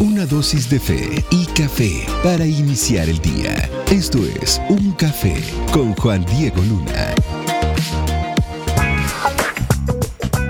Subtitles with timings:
[0.00, 3.54] Una dosis de fe y café para iniciar el día.
[3.90, 7.14] Esto es Un Café con Juan Diego Luna.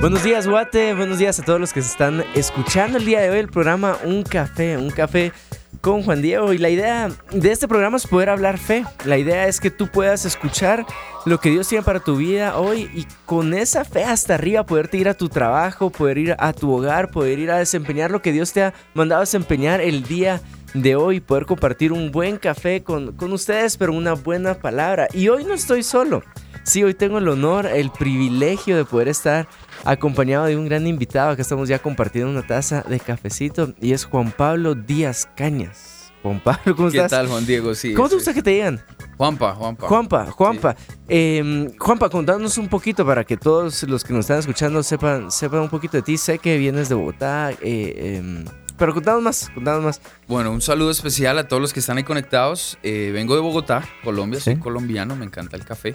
[0.01, 0.95] Buenos días, Guate.
[0.95, 3.97] Buenos días a todos los que se están escuchando el día de hoy el programa
[4.05, 4.77] Un Café.
[4.79, 5.33] Un Café
[5.81, 8.85] con Juan Diego y la idea de este programa es poder hablar fe.
[9.05, 10.87] La idea es que tú puedas escuchar
[11.25, 14.97] lo que Dios tiene para tu vida hoy y con esa fe hasta arriba poderte
[14.97, 18.33] ir a tu trabajo, poder ir a tu hogar, poder ir a desempeñar lo que
[18.33, 20.41] Dios te ha mandado a desempeñar el día
[20.75, 25.09] de hoy, poder compartir un buen café con, con ustedes, pero una buena palabra.
[25.13, 26.23] Y hoy no estoy solo.
[26.67, 29.49] Sí, hoy tengo el honor, el privilegio de poder estar
[29.85, 31.37] acompañado de un gran invitado.
[31.37, 36.13] que estamos ya compartiendo una taza de cafecito y es Juan Pablo Díaz Cañas.
[36.25, 37.05] Juan Pablo, ¿cómo estás?
[37.05, 37.73] ¿Qué tal, Juan Diego?
[37.77, 38.85] Sí, ¿Cómo te gusta que te digan?
[39.17, 39.87] Juanpa, Juanpa.
[39.87, 40.77] Juanpa, Juanpa.
[41.07, 45.61] Em, Juanpa, contanos un poquito para que todos los que nos están escuchando sepan, sepan
[45.61, 46.19] un poquito de ti.
[46.19, 48.45] Sé que vienes de Bogotá, eh, em,
[48.77, 50.01] pero contanos más, contanos más.
[50.27, 52.77] Bueno, un saludo especial a todos los que están ahí conectados.
[52.83, 55.95] Eh, vengo de Bogotá, Colombia, soy colombiano, me encanta el café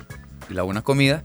[0.53, 1.23] la buena comida.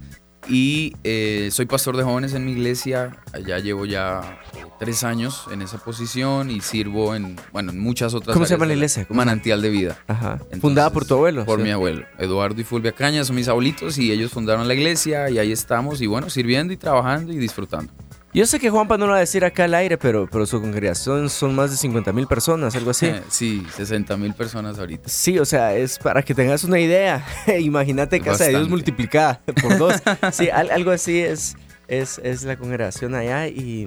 [0.49, 3.17] Y eh, soy pastor de jóvenes en mi iglesia.
[3.33, 4.39] Allá llevo ya
[4.79, 8.67] tres años en esa posición y sirvo en, bueno, en muchas otras ¿Cómo se llama
[8.67, 9.07] la iglesia?
[9.11, 9.99] Manantial de Vida.
[10.07, 10.39] Ajá.
[10.61, 11.45] Fundada por tu abuelo.
[11.45, 12.05] Por mi abuelo.
[12.19, 16.01] Eduardo y Fulvia Cañas son mis abuelitos y ellos fundaron la iglesia y ahí estamos
[16.01, 17.93] y bueno, sirviendo y trabajando y disfrutando.
[18.35, 20.61] Yo sé que Juanpa no lo va a decir acá al aire, pero, pero su
[20.61, 23.11] congregación son más de 50 mil personas, algo así.
[23.31, 25.09] sí, 60 mil personas ahorita.
[25.09, 27.27] Sí, o sea, es para que tengas una idea.
[27.59, 29.95] Imagínate Casa de Dios multiplicada por dos.
[30.33, 31.57] sí, algo así es.
[31.89, 33.87] Es, es, la congregación allá y,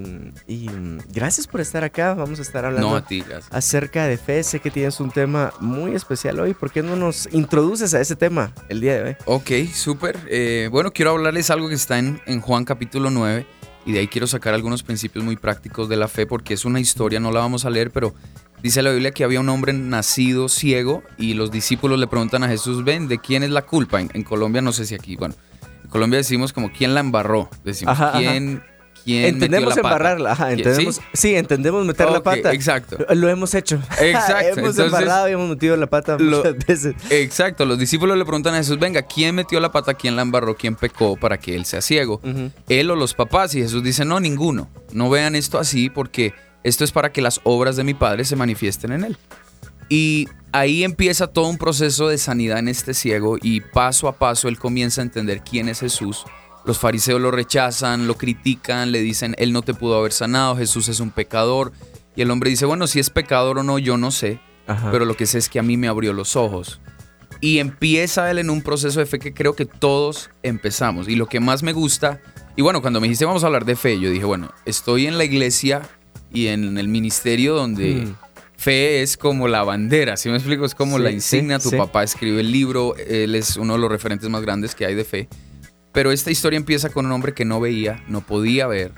[1.12, 2.14] gracias por estar acá.
[2.14, 3.04] Vamos a estar hablando
[3.50, 4.42] acerca de fe.
[4.42, 6.54] Sé que tienes un tema muy especial hoy.
[6.54, 9.16] ¿Por qué no nos introduces a ese tema el día de hoy?
[9.26, 10.18] Ok, súper.
[10.28, 13.59] Eh, bueno, quiero hablarles algo que está en, en Juan capítulo 9
[13.90, 16.78] y de ahí quiero sacar algunos principios muy prácticos de la fe porque es una
[16.78, 18.14] historia, no la vamos a leer, pero
[18.62, 22.48] dice la Biblia que había un hombre nacido ciego y los discípulos le preguntan a
[22.48, 24.00] Jesús, ven, ¿de quién es la culpa?
[24.00, 25.34] En, Colombia no sé si aquí, bueno,
[25.82, 27.50] en Colombia decimos como, ¿quién la embarró?
[27.64, 28.62] Decimos, ¿quién,
[29.06, 31.34] entendemos embarrarla, ajá, entendemos, ¿Sí?
[31.34, 32.52] entendemos meter la pata.
[32.52, 32.98] Exacto.
[33.14, 33.76] Lo hemos hecho.
[34.00, 34.60] Exacto.
[34.60, 36.94] hemos embarrado y hemos metido la pata muchas veces.
[37.10, 37.64] Exacto.
[37.64, 39.94] Los discípulos le preguntan a Jesús, venga, ¿quién metió la pata?
[39.94, 40.56] ¿Quién la embarró?
[40.56, 42.20] ¿Quién pecó para que él sea ciego?
[42.68, 43.54] Él o los papás.
[43.54, 44.68] Y Jesús dice, no, ninguno.
[44.92, 48.36] No vean esto así porque esto es para que las obras de mi Padre se
[48.36, 49.16] manifiesten en él.
[49.88, 54.48] Y ahí empieza todo un proceso de sanidad en este ciego y paso a paso
[54.48, 56.24] él comienza a entender quién es Jesús
[56.64, 60.88] los fariseos lo rechazan, lo critican, le dicen, Él no te pudo haber sanado, Jesús
[60.88, 61.72] es un pecador.
[62.16, 64.40] Y el hombre dice, bueno, si es pecador o no, yo no sé,
[64.90, 66.80] pero lo que sé es que a mí me abrió los ojos.
[67.40, 71.08] Y empieza él en un proceso de fe que creo que todos empezamos.
[71.08, 72.20] Y lo que más me gusta,
[72.56, 75.16] y bueno, cuando me dijiste vamos a hablar de fe, yo dije, bueno, estoy en
[75.16, 75.82] la iglesia
[76.32, 78.06] y en el ministerio donde...
[78.06, 78.16] Mm.
[78.60, 80.66] Fe es como la bandera, si me explico?
[80.66, 81.58] Es como la insignia.
[81.58, 84.94] tu papá escribe el libro, él es uno de los referentes más grandes que hay
[84.94, 85.28] de fe.
[85.92, 88.92] Pero esta historia empieza con un hombre que no veía, no podía ver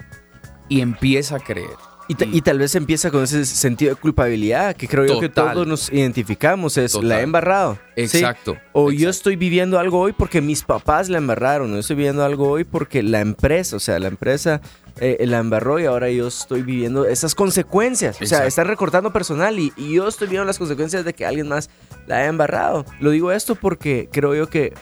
[0.69, 1.77] y empieza a creer.
[2.09, 5.91] Y, tal vez empieza con ese sentido de culpabilidad que creo yo que todos nos
[5.91, 7.79] identificamos, es la he embarrado.
[7.97, 8.59] Exacto.
[8.73, 12.51] O yo estoy viviendo algo hoy porque mis papás la embarraron, yo estoy viviendo algo
[12.51, 14.61] hoy porque la empresa, o sea, la empresa
[15.01, 18.21] eh, la embarró y ahora yo estoy viviendo esas consecuencias.
[18.21, 21.49] O sea, están recortando personal y, y, yo estoy viendo las consecuencias de que alguien
[21.49, 21.71] más
[22.07, 22.85] la haya embarrado.
[23.01, 24.75] Lo digo esto porque creo yo que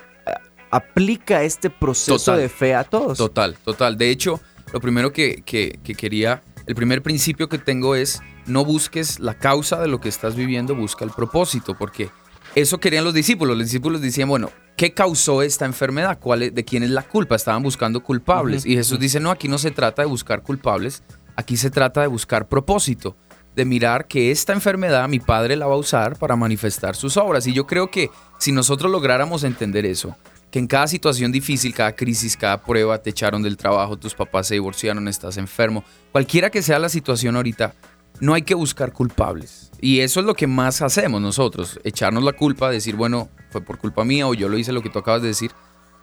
[0.71, 3.19] aplica este proceso de fe a todos.
[3.19, 3.99] Total, total.
[3.99, 4.41] De hecho,
[4.73, 9.89] lo primero que, quería, el primer principio que tengo es no busques la causa de
[9.89, 12.11] lo que estás viviendo, busca el propósito, porque
[12.55, 13.57] eso querían los discípulos.
[13.57, 16.19] Los discípulos decían, bueno, ¿qué causó esta enfermedad?
[16.21, 17.37] ¿Cuál ¿De quién es la culpa?
[17.37, 18.65] Estaban buscando culpables.
[18.65, 21.03] y Jesús dice, no, aquí no se trata de buscar culpables,
[21.37, 23.17] aquí se trata de buscar propósito,
[23.57, 27.47] de mirar que esta enfermedad mi Padre la va a usar para manifestar sus obras.
[27.47, 30.17] Y yo creo que si nosotros lográramos entender eso,
[30.51, 34.49] que en cada situación difícil, cada crisis, cada prueba, te echaron del trabajo, tus papás
[34.49, 37.75] se divorciaron, estás enfermo, cualquiera que sea la situación ahorita,
[38.21, 39.71] no hay que buscar culpables.
[39.81, 43.79] Y eso es lo que más hacemos nosotros, echarnos la culpa, decir, bueno, fue por
[43.79, 45.53] culpa mía o yo lo hice lo que tú acabas de decir.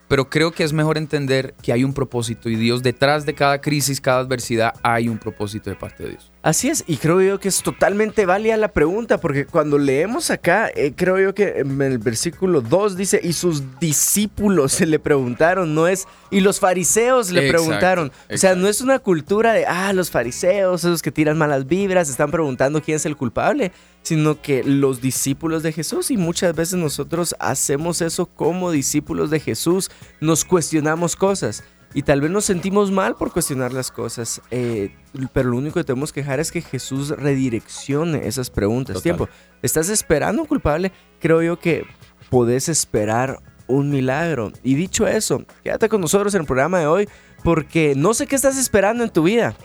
[0.07, 3.59] Pero creo que es mejor entender que hay un propósito y Dios detrás de cada
[3.59, 6.31] crisis, cada adversidad, hay un propósito de parte de Dios.
[6.43, 10.69] Así es, y creo yo que es totalmente válida la pregunta, porque cuando leemos acá,
[10.73, 15.75] eh, creo yo que en el versículo 2 dice, y sus discípulos se le preguntaron,
[15.75, 18.13] no es, y los fariseos le preguntaron.
[18.31, 22.09] O sea, no es una cultura de, ah, los fariseos, esos que tiran malas vibras,
[22.09, 23.73] están preguntando quién es el culpable,
[24.07, 29.41] sino que los discípulos de Jesús, y muchas veces nosotros hacemos eso como discípulos de
[29.41, 31.63] Jesús, nos cuestionamos cosas.
[31.93, 34.93] y tal vez nos sentimos mal por cuestionar las cosas, eh,
[35.33, 38.95] pero lo único que tenemos que dejar es que Jesús redireccione esas preguntas.
[38.95, 39.03] Total.
[39.03, 39.29] Tiempo,
[39.61, 40.91] ¿estás esperando un culpable?
[41.19, 41.85] Creo yo que
[42.29, 44.51] podés esperar un milagro.
[44.63, 47.09] Y dicho eso, quédate con nosotros en el programa de hoy
[47.43, 49.55] porque no sé qué estás esperando en tu vida,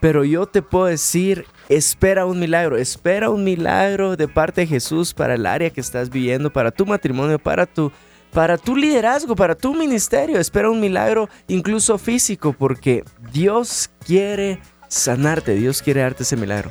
[0.00, 5.14] pero yo te puedo decir, espera un milagro, espera un milagro de parte de Jesús
[5.14, 7.92] para el área que estás viviendo, para tu matrimonio, para tu
[8.32, 10.38] para tu liderazgo, para tu ministerio.
[10.38, 13.02] Espera un milagro incluso físico porque
[13.32, 16.68] Dios quiere sanarte, Dios quiere darte ese milagro.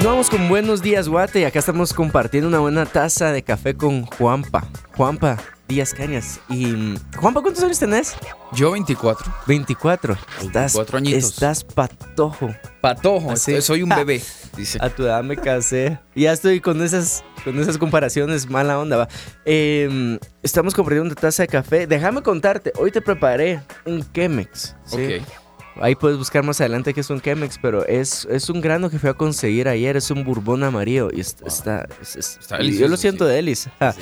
[0.00, 4.06] Continuamos con Buenos Días Guate y acá estamos compartiendo una buena taza de café con
[4.06, 4.66] Juanpa.
[4.96, 5.36] Juanpa
[5.68, 6.40] Díaz Cañas.
[6.48, 8.16] Y Juanpa, ¿cuántos años tenés?
[8.52, 9.30] Yo 24.
[9.46, 10.14] 24.
[10.14, 11.24] Estás, 24 añitos.
[11.24, 12.48] estás patojo.
[12.80, 13.60] Patojo, Así.
[13.60, 14.22] soy un bebé,
[14.56, 14.78] dice.
[14.80, 16.00] A tu edad me casé.
[16.14, 19.08] Ya estoy con esas, con esas comparaciones, mala onda, va.
[19.44, 21.86] Eh, estamos compartiendo una taza de café.
[21.86, 24.76] Déjame contarte, hoy te preparé un Chemex.
[24.86, 25.16] ¿sí?
[25.18, 25.49] Ok.
[25.80, 28.98] Ahí puedes buscar más adelante que es un Chemex, pero es, es un grano que
[28.98, 29.96] fui a conseguir ayer.
[29.96, 33.30] Es un bourbon amarillo y est- está, es- es- Está yo lo siento sí.
[33.32, 33.68] de Elis.
[33.78, 33.94] Ja.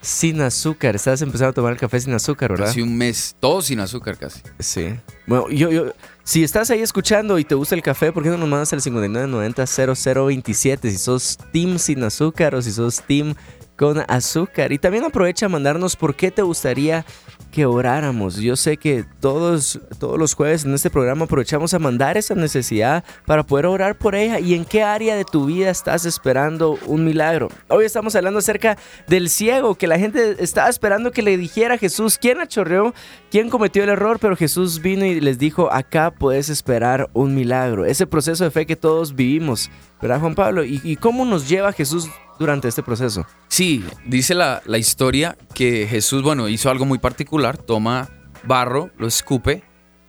[0.00, 0.96] Sin azúcar.
[0.96, 2.66] Estás empezando a tomar el café sin azúcar, ¿verdad?
[2.66, 4.40] Casi un mes, todo sin azúcar casi.
[4.58, 4.94] Sí.
[5.26, 5.92] Bueno, yo, yo,
[6.24, 8.80] si estás ahí escuchando y te gusta el café, ¿por qué no nos mandas al
[8.80, 13.34] 5990-0027 si sos team sin azúcar o si sos team
[13.78, 14.72] con azúcar?
[14.72, 17.06] Y también aprovecha a mandarnos por qué te gustaría
[17.50, 18.36] que oráramos.
[18.36, 23.04] Yo sé que todos, todos los jueves en este programa aprovechamos a mandar esa necesidad
[23.24, 27.04] para poder orar por ella y en qué área de tu vida estás esperando un
[27.04, 27.48] milagro.
[27.68, 28.76] Hoy estamos hablando acerca
[29.06, 32.92] del ciego, que la gente estaba esperando que le dijera a Jesús quién achorreó,
[33.30, 37.86] quién cometió el error, pero Jesús vino y les dijo, acá puedes esperar un milagro.
[37.86, 39.70] Ese proceso de fe que todos vivimos,
[40.02, 40.64] ¿verdad Juan Pablo?
[40.64, 43.26] ¿Y, y cómo nos lleva Jesús durante este proceso?
[43.48, 48.08] Sí, dice la, la historia que Jesús, bueno, hizo algo muy particular, toma
[48.44, 49.62] barro, lo escupe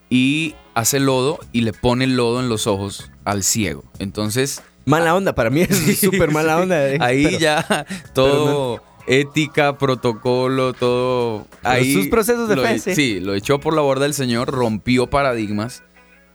[0.09, 3.83] y hace lodo y le pone el lodo en los ojos al ciego.
[3.99, 6.89] Entonces, Mala onda, para mí es súper mala onda.
[6.89, 12.79] eh, ahí pero- ya todo ética, protocolo, todo ahí sus procesos de lo, fe, e-
[12.79, 12.95] sí.
[12.95, 15.83] sí, lo echó por la borda del Señor, rompió paradigmas.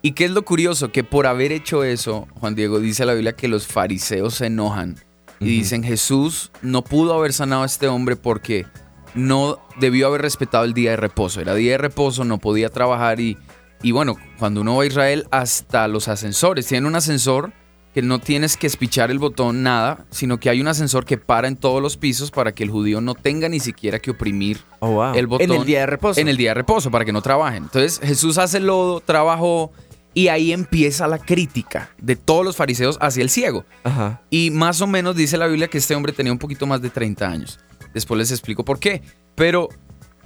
[0.02, 0.92] ¿Y qué es lo curioso?
[0.92, 4.96] Que por haber hecho eso, Juan Diego dice la Biblia que los fariseos se enojan
[5.40, 8.66] y dicen, Jesús no pudo haber sanado a este hombre porque
[9.14, 11.40] no debió haber respetado el día de reposo.
[11.40, 13.36] Era día de reposo, no podía trabajar y,
[13.82, 17.52] y bueno, cuando uno va a Israel, hasta los ascensores, tienen un ascensor
[17.92, 21.46] que no tienes que espichar el botón, nada, sino que hay un ascensor que para
[21.46, 24.90] en todos los pisos para que el judío no tenga ni siquiera que oprimir Oh,
[24.90, 25.14] wow.
[25.14, 26.20] el botón En el día de reposo.
[26.20, 27.62] en el día de reposo para que no trabajen.
[27.64, 29.70] Entonces Jesús hace lodo, trabajó
[30.14, 33.64] y ahí empieza la crítica de todos los fariseos hacia el ciego.
[33.82, 34.22] Ajá.
[34.30, 36.90] Y más o menos dice la Biblia que este hombre tenía un poquito más de
[36.90, 37.58] 30 años.
[37.92, 39.02] Después les explico por qué.
[39.34, 39.68] Pero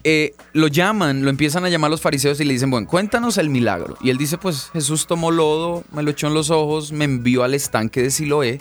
[0.04, 3.50] eh, lo llaman, lo empiezan a llamar los fariseos y le dicen, bueno, cuéntanos el
[3.50, 3.96] milagro.
[4.00, 7.42] Y él dice, pues Jesús tomó lodo, me lo echó en los ojos, me envió
[7.42, 8.58] al estanque de Siloé.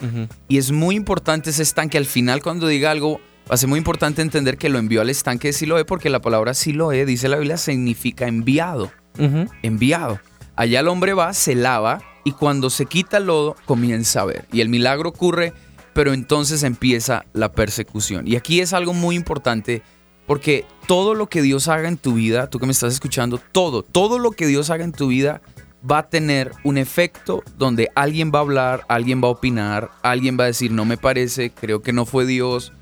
[0.47, 1.97] Y es muy importante ese estanque.
[1.97, 3.19] Al final, cuando diga algo,
[3.49, 6.21] va a ser muy importante entender que lo envió al estanque de Siloé, porque la
[6.21, 8.91] palabra Siloé, dice la Biblia, significa enviado.
[9.63, 10.19] Enviado.
[10.57, 14.45] Allá el hombre va, se lava y cuando se quita el lodo, comienza a ver.
[14.51, 15.53] Y el milagro ocurre,
[15.93, 18.27] pero entonces empieza la persecución.
[18.27, 19.81] Y aquí es algo muy importante.
[20.25, 23.81] Porque todo lo que Dios haga en tu vida, tú que me estás escuchando, todo,
[23.81, 25.41] todo lo que Dios haga en tu vida
[25.89, 30.37] va a tener un efecto donde alguien va a hablar, alguien va a opinar, alguien
[30.37, 32.73] va a decir, no me parece, creo que no fue Dios.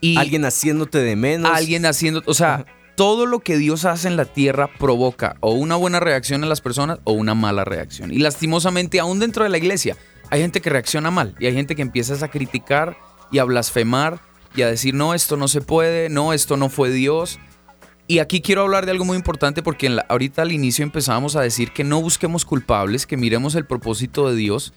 [0.00, 1.50] Y Alguien haciéndote de menos.
[1.52, 2.64] alguien haciendo, o sea.
[2.96, 6.60] Todo lo que Dios hace en la tierra provoca o una buena reacción en las
[6.60, 8.12] personas o una mala reacción.
[8.12, 9.96] Y lastimosamente, aún dentro de la iglesia,
[10.30, 12.96] hay gente que reacciona mal y hay gente que empieza a criticar
[13.32, 14.20] y a blasfemar
[14.54, 17.40] y a decir, no, esto no se puede, no, esto no fue Dios.
[18.06, 21.36] Y aquí quiero hablar de algo muy importante porque en la- ahorita al inicio empezábamos
[21.36, 24.72] a decir que no busquemos culpables, que miremos el propósito de Dios.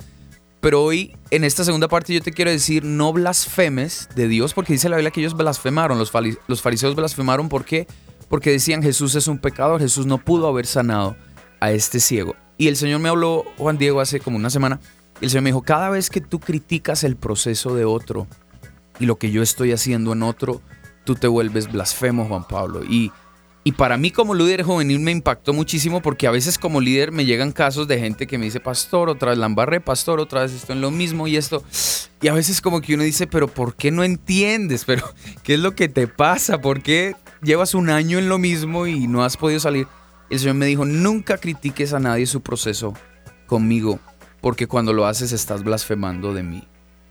[0.68, 4.74] Pero hoy, en esta segunda parte, yo te quiero decir, no blasfemes de Dios, porque
[4.74, 7.88] dice la Biblia que ellos blasfemaron, los, fariseos blasfemaron, ¿por qué?
[8.28, 11.16] Porque decían, Jesús es un pecador, Jesús no pudo haber sanado
[11.62, 12.36] a este ciego.
[12.58, 14.82] Y el Señor me habló, Juan Diego, hace como una semana,
[15.22, 18.28] y el Señor me dijo, cada vez que tú criticas el proceso de otro
[19.00, 20.62] y lo que yo estoy haciendo en otro,
[21.06, 22.84] tú te vuelves blasfemo, Juan Pablo.
[22.84, 23.14] Y,
[23.68, 27.26] Y para mí como líder juvenil me impactó muchísimo porque a veces como líder me
[27.26, 30.54] llegan casos de gente que me dice, pastor, otra vez la embarré, pastor, otra vez
[30.54, 31.62] estoy en lo mismo y esto.
[32.22, 34.86] Y a veces como que uno dice, pero ¿por qué no entiendes?
[34.88, 35.04] Pero
[35.44, 36.62] ¿qué es lo que te pasa?
[36.62, 39.86] ¿Por qué llevas un año en lo mismo y no has podido salir?
[40.30, 42.94] El Señor me dijo, nunca critiques a nadie su proceso
[43.48, 44.00] conmigo,
[44.40, 46.64] porque cuando lo haces estás blasfemando de mí.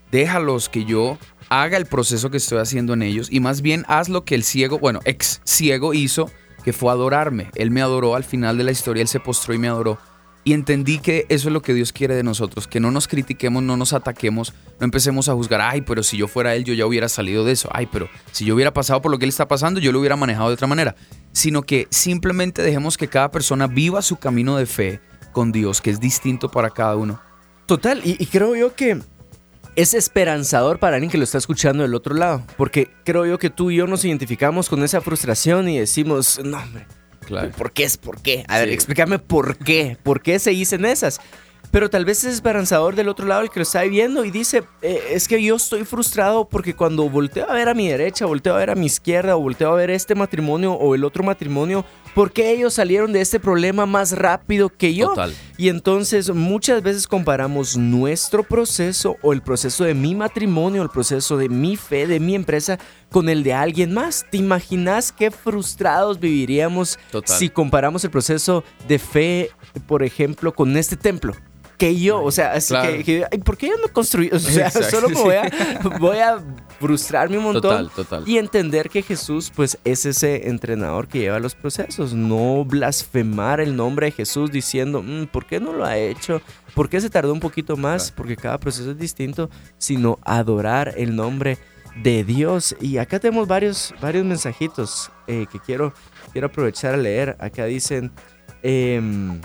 [0.09, 4.09] Déjalos que yo haga el proceso que estoy haciendo en ellos y más bien haz
[4.09, 6.31] lo que el ciego, bueno, ex ciego hizo
[6.67, 7.49] que fue adorarme.
[7.55, 9.97] Él me adoró al final de la historia, él se postró y me adoró.
[10.43, 13.63] Y entendí que eso es lo que Dios quiere de nosotros, que no nos critiquemos,
[13.63, 16.85] no nos ataquemos, no empecemos a juzgar, ay, pero si yo fuera Él, yo ya
[16.85, 19.47] hubiera salido de eso, ay, pero si yo hubiera pasado por lo que Él está
[19.47, 20.97] pasando, yo lo hubiera manejado de otra manera,
[21.31, 24.99] sino que simplemente dejemos que cada persona viva su camino de fe
[25.31, 27.21] con Dios, que es distinto para cada uno.
[27.65, 28.99] Total, y, y creo yo que
[29.77, 33.49] es esperanzador para alguien que lo está escuchando del otro lado, porque creo yo que
[33.51, 36.85] tú y yo nos identificamos con esa frustración y decimos, no, hombre,
[37.25, 37.51] Claro.
[37.51, 38.43] ¿por qué es por qué?
[38.47, 38.73] A ver, Sí.
[38.73, 41.19] explícame por qué, por qué se dicen esas.
[41.69, 44.63] Pero tal vez es esperanzador del otro lado el que lo está viendo y dice,
[44.81, 48.55] "Eh, es que yo estoy frustrado porque cuando volteo a ver a mi derecha, volteo
[48.55, 51.83] a ver a mi izquierda, o volteo a ver este matrimonio o el otro matrimonio,
[52.17, 55.09] ¿por qué ellos salieron de este problema más rápido que yo?
[55.09, 55.35] Total.
[55.55, 61.37] Y entonces muchas veces comparamos nuestro proceso o el proceso de mi matrimonio, el proceso
[61.37, 62.79] de mi fe, de mi empresa,
[63.11, 64.25] con el de alguien más.
[64.31, 67.37] ¿Te imaginas qué frustrados viviríamos Total.
[67.37, 69.51] si comparamos el proceso de fe,
[69.85, 71.35] por ejemplo, con este templo?
[71.77, 72.91] Que yo, o sea, así Claro.
[72.91, 74.29] que, que, ay, ¿por qué yo no construí?
[74.33, 75.51] O sea, Exacto, solo me voy a,
[75.99, 76.39] voy a
[76.79, 77.61] frustrarme un montón.
[77.61, 78.23] Total, total.
[78.27, 82.13] Y entender que Jesús, pues, es ese entrenador que lleva los procesos.
[82.13, 86.41] No blasfemar el nombre de Jesús diciendo, "Mm, ¿por qué no lo ha hecho?
[86.73, 88.05] ¿Por qué se tardó un poquito más?
[88.05, 88.15] Claro.
[88.17, 91.59] Porque cada proceso es distinto, sino adorar el nombre
[92.01, 92.75] de Dios.
[92.81, 95.93] Y acá tenemos varios, varios mensajitos eh, que quiero,
[96.31, 97.35] quiero aprovechar a leer.
[97.39, 98.11] Acá dicen
[98.63, 99.39] em,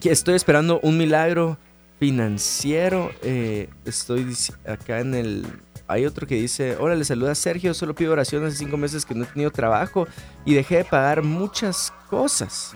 [0.00, 1.58] que estoy esperando un milagro
[1.98, 3.10] financiero.
[3.22, 4.36] eh, estoy
[4.66, 5.46] acá en el...
[5.88, 9.14] Hay otro que dice, hola, le saluda Sergio, solo pido oración hace cinco meses que
[9.14, 10.08] no he tenido trabajo
[10.44, 12.72] y dejé de pagar muchas cosas.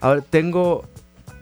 [0.00, 0.88] Ahora tengo,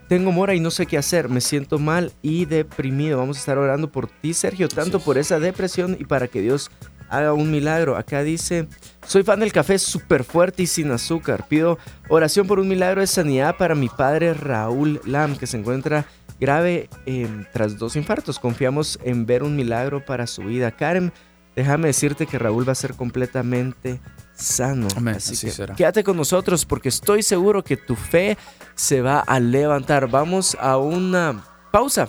[0.07, 3.19] tengo mora y no sé qué hacer, me siento mal y deprimido.
[3.19, 6.71] Vamos a estar orando por ti, Sergio, tanto por esa depresión y para que Dios
[7.17, 7.95] haga un milagro.
[7.95, 8.67] Acá dice,
[9.05, 11.45] soy fan del café súper fuerte y sin azúcar.
[11.47, 11.77] Pido
[12.09, 16.05] oración por un milagro de sanidad para mi padre Raúl Lam, que se encuentra
[16.39, 18.39] grave eh, tras dos infartos.
[18.39, 20.71] Confiamos en ver un milagro para su vida.
[20.71, 21.13] Karen,
[21.55, 23.99] déjame decirte que Raúl va a ser completamente
[24.33, 24.87] sano.
[24.97, 25.75] Amén, Así, así que será.
[25.75, 28.37] quédate con nosotros porque estoy seguro que tu fe
[28.75, 30.07] se va a levantar.
[30.09, 32.07] Vamos a una pausa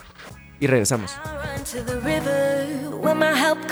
[0.61, 1.13] y regresamos.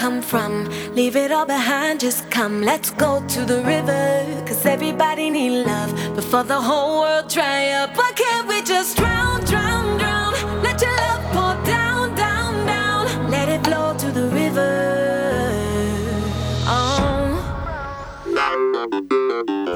[0.02, 0.68] Come from.
[0.96, 2.60] Leave it all behind, just come.
[2.60, 4.44] Let's go to the river.
[4.44, 7.96] Cause everybody need love before the whole world dry up.
[7.96, 10.34] Why can't we just drown, drown, drown?
[10.60, 13.30] Let your love pour down, down, down.
[13.30, 14.74] Let it flow to the river.
[16.66, 17.38] Oh.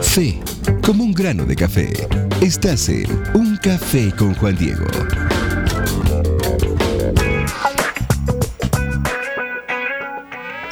[0.02, 0.42] Fe,
[0.83, 1.92] como un grano de café.
[2.40, 4.87] Estás en Un Café con Juan Diego.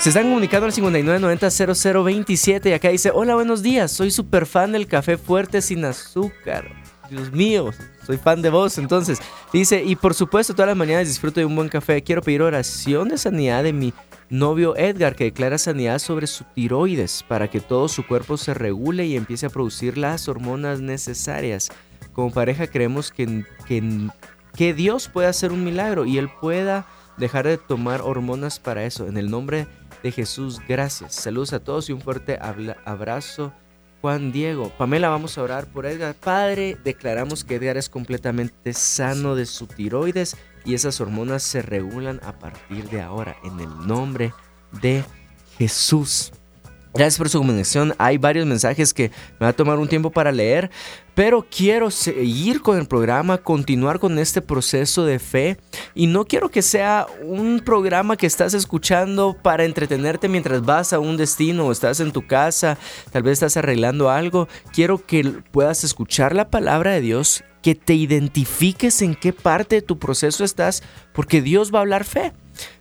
[0.05, 4.87] Se están comunicando al 5990-0027 y acá dice, hola, buenos días, soy súper fan del
[4.87, 6.71] café fuerte sin azúcar.
[7.09, 7.71] Dios mío,
[8.07, 8.77] soy fan de vos.
[8.77, 9.19] Entonces,
[9.51, 12.03] dice, y por supuesto todas las mañanas disfruto de un buen café.
[12.03, 13.95] Quiero pedir oración de sanidad de mi
[14.29, 19.07] novio Edgar, que declara sanidad sobre su tiroides para que todo su cuerpo se regule
[19.07, 21.71] y empiece a producir las hormonas necesarias.
[22.13, 24.11] Como pareja creemos que, que,
[24.55, 26.85] que Dios puede hacer un milagro y Él pueda
[27.17, 29.07] dejar de tomar hormonas para eso.
[29.07, 29.67] En el nombre de
[30.13, 31.15] Jesús, gracias.
[31.15, 32.39] Saludos a todos y un fuerte
[32.85, 33.53] abrazo.
[34.01, 36.15] Juan Diego, Pamela, vamos a orar por Edgar.
[36.15, 42.21] Padre, declaramos que Edgar es completamente sano de su tiroides y esas hormonas se regulan
[42.23, 44.35] a partir de ahora en el nombre
[44.83, 45.05] de
[45.57, 46.33] Jesús.
[46.93, 47.93] Gracias por su comunicación.
[47.99, 50.71] Hay varios mensajes que me va a tomar un tiempo para leer,
[51.15, 55.59] pero quiero seguir con el programa, continuar con este proceso de fe
[55.95, 60.99] y no quiero que sea un programa que estás escuchando para entretenerte mientras vas a
[60.99, 62.79] un destino o estás en tu casa,
[63.13, 64.49] tal vez estás arreglando algo.
[64.73, 69.83] Quiero que puedas escuchar la palabra de Dios, que te identifiques en qué parte de
[69.83, 72.33] tu proceso estás, porque Dios va a hablar fe.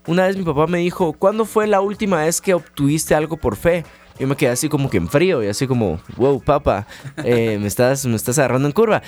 [0.07, 3.55] Una vez mi papá me dijo, ¿cuándo fue la última vez que obtuviste algo por
[3.55, 3.85] fe?
[4.19, 6.87] Yo me quedé así como que en frío y así como, wow, papá,
[7.23, 9.01] eh, me, estás, me estás agarrando en curva.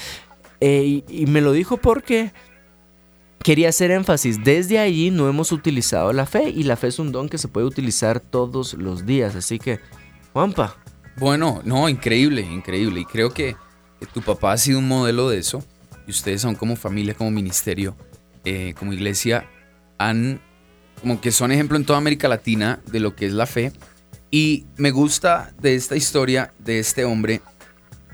[0.60, 2.34] Eh, y, y me lo dijo porque
[3.46, 4.44] quería hacer énfasis.
[4.44, 7.48] Desde allí no hemos utilizado la fe y la fe es un don que se
[7.48, 9.36] puede utilizar todos los días.
[9.36, 9.80] Así que,
[10.34, 10.76] Juanpa,
[11.18, 13.02] Bueno, no, increíble, increíble.
[13.02, 13.56] Y creo que,
[14.00, 15.64] que tu papá ha sido un modelo de eso.
[16.08, 17.96] Y ustedes son como familia, como ministerio,
[18.46, 19.48] eh, como iglesia,
[19.98, 20.42] han
[21.02, 23.72] como que son ejemplo en toda América Latina de lo que es la fe.
[24.32, 27.42] Y me gusta de esta historia de este hombre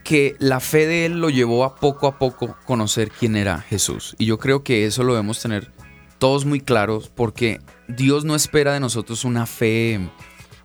[0.04, 4.16] que la fe de él lo llevó a poco a poco conocer quién era Jesús.
[4.18, 5.72] Y yo creo que eso lo debemos tener
[6.20, 10.00] todos muy claros porque Dios no espera de nosotros una fe,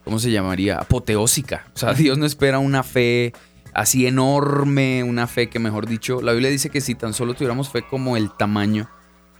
[0.05, 0.79] ¿cómo se llamaría?
[0.79, 1.67] Apoteósica.
[1.75, 3.33] O sea, Dios no espera una fe
[3.73, 7.71] así enorme, una fe que mejor dicho, la Biblia dice que si tan solo tuviéramos
[7.71, 8.89] fe como el tamaño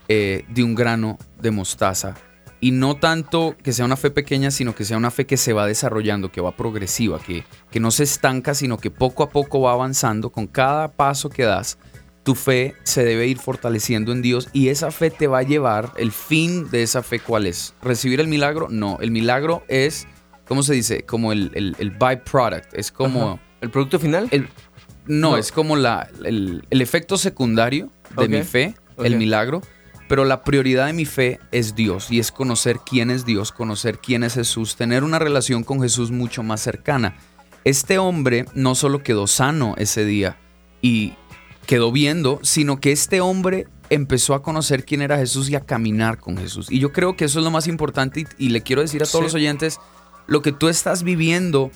[0.09, 2.15] eh, de un grano de mostaza,
[2.61, 5.53] y no tanto que sea una fe pequeña, sino que sea una fe que se
[5.53, 9.61] va desarrollando, que va progresiva, que, que no se estanca, sino que poco a poco
[9.61, 10.31] va avanzando.
[10.31, 11.79] Con cada paso que das,
[12.23, 15.93] tu fe se debe ir fortaleciendo en Dios y esa fe te va a llevar,
[15.97, 17.75] el fin de esa fe, ¿cuál es?
[17.83, 18.69] ¿Recibir el milagro?
[18.69, 20.09] No, el milagro es,
[20.49, 21.03] ¿cómo se dice?
[21.05, 23.39] Como el, el, byproduct, es como...
[23.61, 24.29] ¿El producto final?
[24.33, 24.49] El,
[25.07, 29.63] no, es como la, el, efecto secundario de mi fe, el milagro
[30.09, 33.99] pero la prioridad de mi fe es Dios y es conocer quién es Dios, conocer
[33.99, 37.17] quién es Jesús, tener una relación con Jesús mucho más cercana.
[37.65, 40.39] Este hombre no solo quedó sano ese día
[40.81, 41.15] y
[41.67, 46.19] quedó viendo, sino que este hombre empezó a conocer quién era Jesús y a caminar
[46.19, 46.71] con Jesús.
[46.71, 49.25] Y yo creo que eso es lo más importante y, le quiero decir a todos
[49.25, 49.81] los oyentes,
[50.27, 51.71] lo que tú estás viviendo,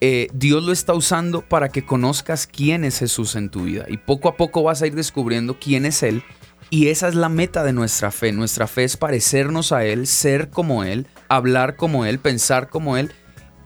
[0.00, 3.86] eh, Dios lo está usando para que conozcas quién es Jesús en tu vida.
[3.88, 6.22] Y poco a poco vas a ir descubriendo quién es Él
[6.68, 8.32] y esa es la meta de nuestra fe.
[8.32, 13.12] Nuestra fe es parecernos a Él, ser como Él, hablar como Él, pensar como Él.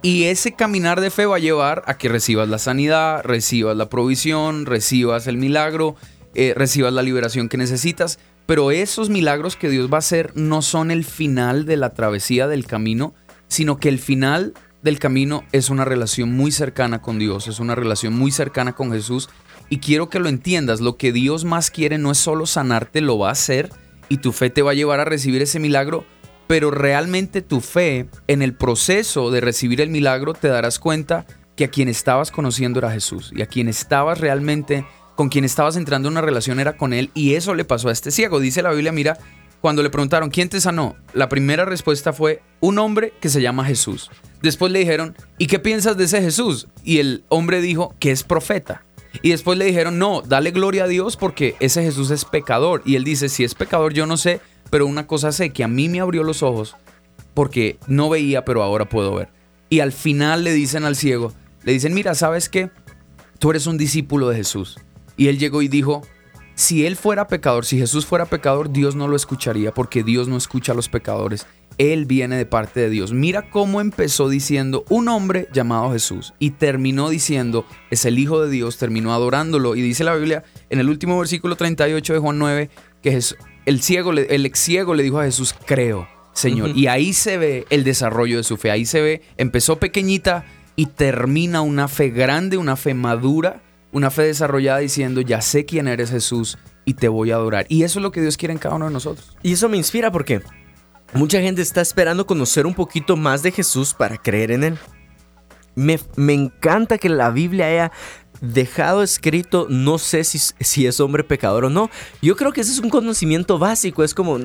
[0.02, 3.88] Y ese caminar de fe va a llevar a que recibas la sanidad, recibas la
[3.88, 5.96] provisión, recibas el milagro,
[6.34, 8.18] eh, recibas la liberación que necesitas.
[8.46, 12.48] Pero esos milagros que Dios va a hacer no son el final de la travesía
[12.48, 13.14] del camino,
[13.48, 17.74] sino que el final del camino es una relación muy cercana con Dios, es una
[17.74, 19.30] relación muy cercana con Jesús
[19.68, 23.18] y quiero que lo entiendas, lo que Dios más quiere no es solo sanarte, lo
[23.18, 23.70] va a hacer
[24.08, 26.04] y tu fe te va a llevar a recibir ese milagro,
[26.46, 31.64] pero realmente tu fe en el proceso de recibir el milagro te darás cuenta que
[31.64, 36.08] a quien estabas conociendo era Jesús y a quien estabas realmente, con quien estabas entrando
[36.08, 38.40] en una relación era con Él y eso le pasó a este ciego.
[38.40, 39.18] Dice la Biblia, mira,
[39.60, 40.96] cuando le preguntaron, ¿quién te sanó?
[41.14, 44.10] La primera respuesta fue, un hombre que se llama Jesús.
[44.42, 46.68] Después le dijeron, ¿y qué piensas de ese Jesús?
[46.82, 48.84] Y el hombre dijo que es profeta.
[49.22, 52.82] Y después le dijeron, no, dale gloria a Dios porque ese Jesús es pecador.
[52.84, 55.68] Y él dice, si es pecador yo no sé, pero una cosa sé, que a
[55.68, 56.76] mí me abrió los ojos
[57.32, 59.28] porque no veía, pero ahora puedo ver.
[59.68, 61.32] Y al final le dicen al ciego,
[61.64, 62.70] le dicen, mira, ¿sabes qué?
[63.38, 64.78] Tú eres un discípulo de Jesús.
[65.16, 66.02] Y él llegó y dijo,
[66.54, 70.36] si él fuera pecador, si Jesús fuera pecador, Dios no lo escucharía porque Dios no
[70.36, 71.46] escucha a los pecadores.
[71.78, 73.12] Él viene de parte de Dios.
[73.12, 78.50] Mira cómo empezó diciendo un hombre llamado Jesús y terminó diciendo es el Hijo de
[78.50, 79.74] Dios, terminó adorándolo.
[79.74, 82.70] Y dice la Biblia en el último versículo 38 de Juan 9
[83.02, 83.20] que
[83.66, 86.70] el, ciego, el ex ciego le dijo a Jesús, creo, Señor.
[86.76, 88.70] Y ahí se ve el desarrollo de su fe.
[88.70, 90.44] Ahí se ve, empezó pequeñita
[90.76, 93.62] y termina una fe grande, una fe madura,
[93.94, 97.64] una fe desarrollada diciendo, ya sé quién eres Jesús y te voy a adorar.
[97.70, 99.34] Y eso es lo que Dios quiere en cada uno de nosotros.
[99.42, 100.42] Y eso me inspira porque
[101.14, 104.78] Mucha gente está esperando conocer un poquito más de Jesús para creer en Él.
[105.76, 107.92] Me, me, encanta que la Biblia haya
[108.40, 111.90] dejado escrito, no sé si, si, es hombre pecador o no.
[112.20, 114.38] Yo creo que ese es un conocimiento básico, es como,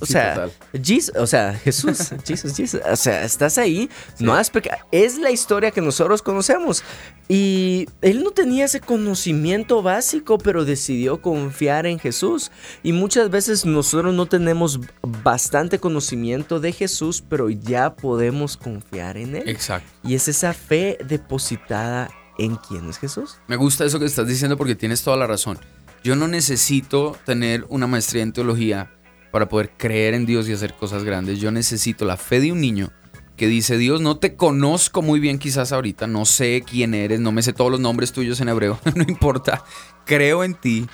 [0.00, 4.78] o sea, Jesus, o sea, Jesús, Jesus, Jesus, o sea, estás ahí, no has pecado.
[4.90, 6.82] Es la historia que nosotros conocemos.
[7.28, 12.50] Y él no tenía ese conocimiento básico, pero decidió confiar en Jesús.
[12.82, 19.36] Y muchas veces nosotros no tenemos bastante conocimiento de Jesús, pero ya podemos confiar en
[19.36, 19.48] Él.
[19.48, 19.88] Exacto.
[20.02, 23.38] Y es esa fe depositada en quién es Jesús.
[23.46, 25.58] Me gusta eso que estás diciendo porque tienes toda la razón.
[26.02, 28.90] Yo no necesito tener una maestría en teología
[29.30, 31.40] para poder creer en Dios y hacer cosas grandes.
[31.40, 32.92] Yo necesito la fe de un niño
[33.36, 37.32] que dice, Dios, no te conozco muy bien quizás ahorita, no sé quién eres, no
[37.32, 39.64] me sé todos los nombres tuyos en hebreo, no importa,
[40.04, 40.86] creo en ti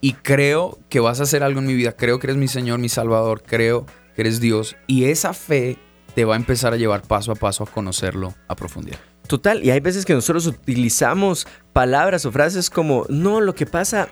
[0.00, 2.78] y creo que vas a hacer algo en mi vida, creo que eres mi Señor,
[2.78, 3.84] mi Salvador, creo
[4.14, 5.78] que eres Dios y esa fe
[6.14, 9.00] te va a empezar a llevar paso a paso a conocerlo a profundidad.
[9.26, 14.08] Total, y hay veces que nosotros utilizamos palabras o frases como, no, lo que pasa,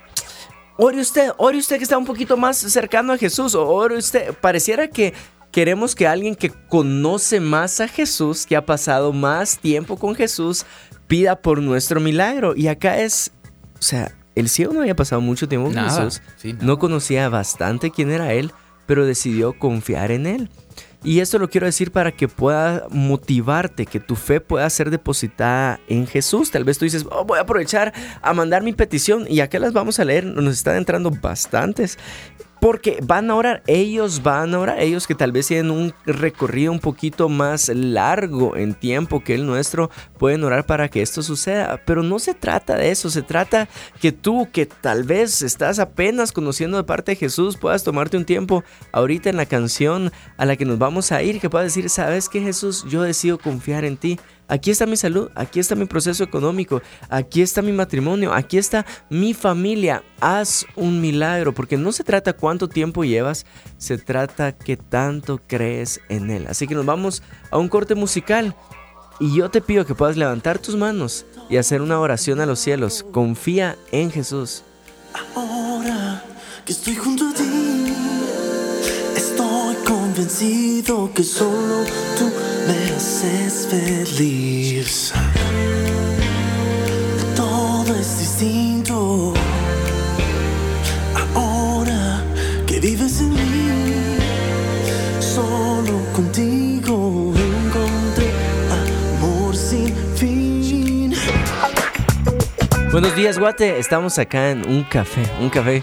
[0.77, 4.33] ore usted, ore usted que está un poquito más cercano a Jesús, o ore usted,
[4.35, 5.15] pareciera que
[5.53, 10.67] queremos que alguien que conoce más a Jesús, que ha pasado más tiempo con Jesús,
[11.07, 12.57] pida por nuestro milagro.
[12.57, 13.31] Y acá es,
[13.79, 16.23] o sea, el ciego no había pasado mucho tiempo con Jesús,
[16.61, 18.53] no conocía bastante quién era él,
[18.87, 20.51] pero decidió confiar en él.
[21.05, 25.79] Y esto lo quiero decir para que pueda motivarte, que tu fe pueda ser depositada
[25.87, 26.51] en Jesús.
[26.51, 29.75] Tal vez tú dices, oh, voy a aprovechar a mandar mi petición y acá las
[29.75, 30.25] vamos a leer.
[30.25, 31.99] Nos están entrando bastantes.
[32.65, 36.73] Porque van a orar, ellos van a orar, ellos que tal vez tienen un recorrido
[36.73, 41.83] un poquito más largo en tiempo que el nuestro, pueden orar para que esto suceda.
[41.85, 43.69] Pero no se trata de eso, se trata
[44.01, 48.25] que tú que tal vez estás apenas conociendo de parte de Jesús, puedas tomarte un
[48.25, 51.91] tiempo ahorita en la canción a la que nos vamos a ir, que puedas decir,
[51.91, 54.19] sabes que Jesús, yo decido confiar en ti.
[54.47, 58.85] Aquí está mi salud, aquí está mi proceso económico, aquí está mi matrimonio, aquí está
[59.09, 60.03] mi familia.
[60.21, 63.47] Haz un milagro, porque no se trata cuánto tiempo llevas,
[63.79, 66.47] se trata que tanto crees en Él.
[66.49, 68.55] Así que nos vamos a un corte musical
[69.19, 72.59] y yo te pido que puedas levantar tus manos y hacer una oración a los
[72.59, 73.05] cielos.
[73.13, 74.63] Confía en Jesús.
[75.35, 76.23] Ahora
[76.65, 77.45] que estoy junto a ti,
[79.17, 81.85] estoy convencido que solo
[82.19, 85.13] tú me haces feliz.
[87.37, 89.35] Todo es distinto.
[91.35, 92.23] Ahora
[92.67, 94.19] que vives en mí,
[95.21, 98.31] solo contigo encontré
[98.71, 101.15] amor sin fin.
[102.91, 103.79] Buenos días, Guate.
[103.79, 105.83] Estamos acá en un café, un café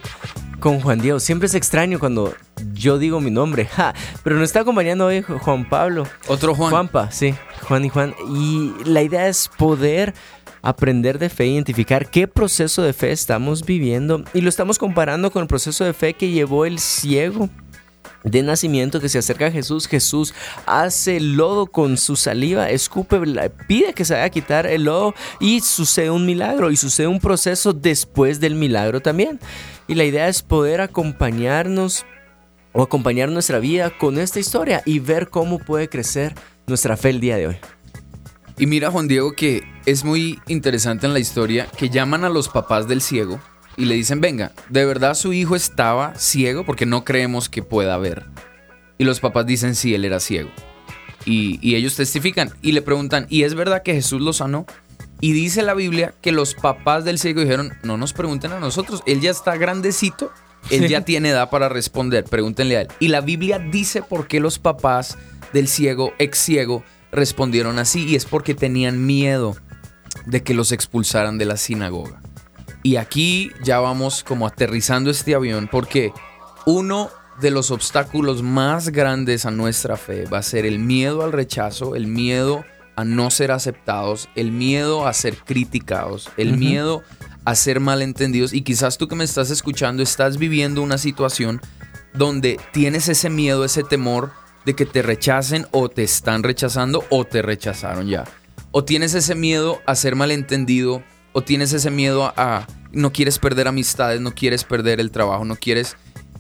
[0.60, 1.20] con Juan Diego.
[1.20, 2.34] Siempre es extraño cuando
[2.82, 6.08] yo digo mi nombre, ja, pero nos está acompañando hoy Juan Pablo.
[6.28, 6.72] Otro Juan.
[6.72, 7.36] Juanpa, sí,
[7.68, 8.16] Juan y Juan.
[8.36, 10.16] Y la idea es poder
[10.64, 15.44] aprender de fe, identificar qué proceso de fe estamos viviendo y lo estamos comparando con
[15.44, 17.50] el proceso de fe que llevó el ciego
[18.24, 19.88] de nacimiento que se acerca a Jesús.
[19.88, 20.34] Jesús
[20.66, 23.20] hace lodo con su saliva, escupe,
[23.68, 27.74] pide que se haga quitar el lodo y sucede un milagro y sucede un proceso
[27.74, 29.40] después del milagro también.
[29.88, 32.06] Y la idea es poder acompañarnos
[32.74, 36.36] o acompañar nuestra vida con esta historia y ver cómo puede crecer
[36.68, 37.58] nuestra fe el día de hoy.
[38.58, 42.48] Y mira, Juan Diego, que es muy interesante en la historia que llaman a los
[42.50, 43.40] papás del ciego
[43.78, 46.66] y le dicen, venga, ¿de verdad su hijo estaba ciego?
[46.66, 48.26] Porque no creemos que pueda ver.
[48.98, 50.52] Y los papás dicen, sí, él era ciego.
[51.26, 54.66] Y, y ellos testifican y le preguntan, ¿y es verdad que Jesús lo sanó?
[55.22, 59.04] Y dice la Biblia que los papás del ciego dijeron, no nos pregunten a nosotros,
[59.06, 60.32] él ya está grandecito,
[60.70, 62.88] él ya tiene edad para responder, pregúntenle a él.
[63.00, 65.18] Y la Biblia dice por qué los papás
[65.54, 69.56] del ciego, ex ciego, respondieron así y es porque tenían miedo
[70.26, 72.22] de que los expulsaran de la sinagoga.
[72.84, 76.14] Y aquí ya vamos como aterrizando este avión porque
[76.66, 81.32] uno de los obstáculos más grandes a nuestra fe va a ser el miedo al
[81.32, 82.64] rechazo, el miedo
[82.96, 87.04] a no ser aceptados, el miedo a ser criticados, el miedo
[87.46, 91.62] a ser malentendidos y quizás tú que me estás escuchando estás viviendo una situación
[92.14, 94.32] donde tienes ese miedo, ese temor
[94.66, 98.26] de que te rechacen o te están rechazando o te rechazaron ya.
[98.72, 103.40] O tienes ese miedo a ser malentendido o tienes ese miedo a, a no quieres
[103.40, 105.96] perder amistades, no quieres perder el trabajo, no quieres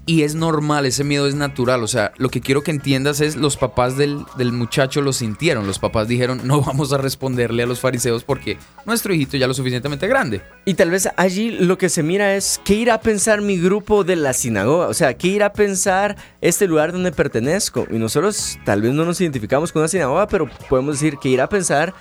[0.06, 1.84] y es normal, ese miedo es natural.
[1.84, 5.68] O sea, lo que quiero que entiendas es los papás del, del, muchacho lo sintieron.
[5.68, 9.54] Los papás dijeron, no vamos a responderle a los fariseos porque nuestro hijito ya lo
[9.54, 10.42] suficientemente grande.
[10.66, 14.04] Y tal vez allí lo que se mira es qué irá a pensar mi grupo
[14.04, 14.88] de la sinagoga.
[14.88, 17.86] O sea, qué irá a pensar este lugar donde pertenezco.
[17.92, 21.44] Y nosotros tal vez no nos identificamos con una sinagoga, pero podemos decir que irá
[21.44, 21.94] a pensar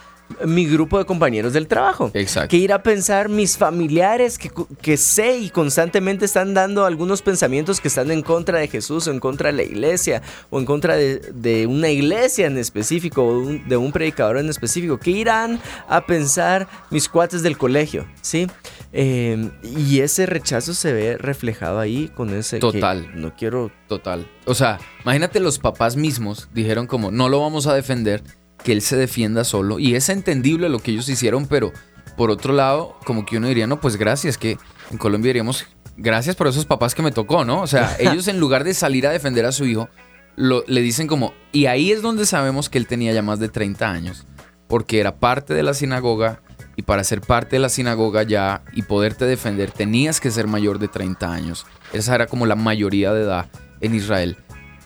[0.47, 2.11] mi grupo de compañeros del trabajo.
[2.15, 2.49] Exacto.
[2.49, 7.81] Que ir a pensar mis familiares que, que, sé y constantemente están dando algunos pensamientos
[7.81, 10.97] que están en contra de Jesús o en contra de la iglesia o en contra
[10.97, 14.99] de, de una iglesia en específico o de un, de un, predicador en específico.
[14.99, 18.47] Que irán a pensar mis cuates del colegio, ¿sí?
[18.93, 22.59] Eh, y ese rechazo se ve reflejado ahí con ese...
[22.59, 23.11] Total.
[23.15, 23.71] no quiero...
[23.89, 24.29] Total.
[24.47, 28.23] O sea, imagínate los papás mismos dijeron como, no lo vamos a defender
[28.65, 29.79] que él se defienda solo.
[29.79, 31.73] Y es entendible lo que ellos hicieron, pero
[32.17, 34.59] por otro lado, como que uno diría, no, pues gracias, que
[34.91, 37.63] en Colombia diríamos, gracias por esos papás que me tocó, ¿no?
[37.63, 39.89] O sea, ellos en lugar de salir a defender a su hijo,
[40.37, 43.49] lo, le dicen como, y ahí es donde sabemos que él tenía ya más de
[43.49, 44.27] 30 años,
[44.69, 46.41] porque era parte de la sinagoga,
[46.77, 50.79] y para ser parte de la sinagoga ya y poderte defender, tenías que ser mayor
[50.79, 51.67] de 30 años.
[51.93, 54.37] Esa era como la mayoría de edad en Israel.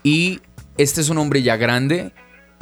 [0.03, 0.41] Y
[0.77, 2.13] este es un hombre ya grande,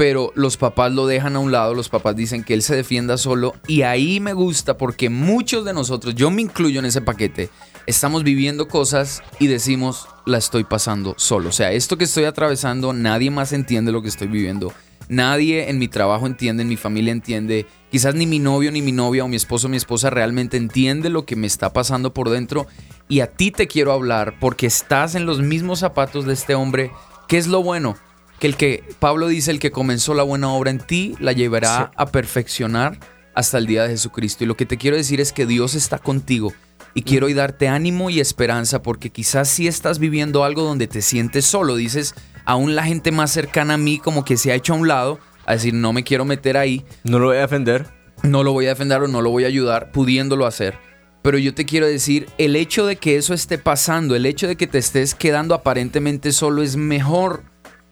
[0.03, 3.17] pero los papás lo dejan a un lado, los papás dicen que él se defienda
[3.17, 7.51] solo y ahí me gusta porque muchos de nosotros, yo me incluyo en ese paquete,
[7.87, 11.51] estamos viviendo cosas y decimos, la estoy pasando solo.
[11.51, 14.73] O sea, esto que estoy atravesando, nadie más entiende lo que estoy viviendo.
[15.09, 18.91] Nadie en mi trabajo entiende, en mi familia entiende, quizás ni mi novio, ni mi
[18.91, 22.67] novia o mi esposo mi esposa realmente entiende lo que me está pasando por dentro.
[23.09, 26.91] Y a ti te quiero hablar porque estás en los mismos zapatos de este hombre.
[27.29, 27.95] ¿Qué es lo bueno?
[28.43, 31.77] Que el que Pablo dice, el que comenzó la buena obra en ti, la llevará
[31.93, 31.95] Sí.
[31.97, 32.99] a perfeccionar
[33.37, 34.43] hasta el día de Jesucristo.
[34.43, 36.53] Y lo que te quiero decir es que Dios está contigo.
[36.93, 41.03] Y quiero hoy darte ánimo y esperanza porque quizás si estás viviendo algo donde te
[41.03, 44.73] sientes solo, dices, aún la gente más cercana a mí como que se ha hecho
[44.73, 47.87] a un lado, a decir, no me quiero meter ahí, No lo voy a defender.
[48.25, 50.77] no lo voy a defender o no lo voy a ayudar, pudiéndolo hacer.
[51.23, 54.57] Pero yo te quiero decir, el hecho de que eso esté pasando, el hecho de
[54.57, 57.45] que te estés quedando aparentemente solo es mejor,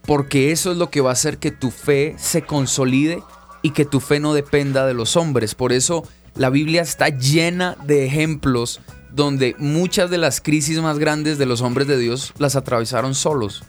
[0.06, 3.22] porque eso es lo que va a hacer que tu fe se consolide
[3.62, 5.54] y que tu fe no dependa de los hombres.
[5.54, 8.80] Por eso la Biblia está llena de ejemplos
[9.12, 13.64] donde muchas de las crisis más grandes de los hombres de Dios las atravesaron solos